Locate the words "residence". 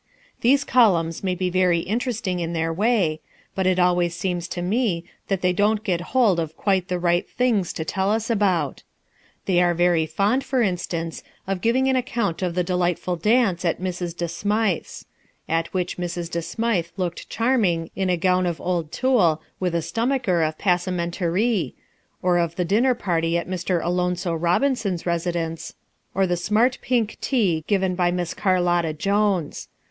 25.05-25.75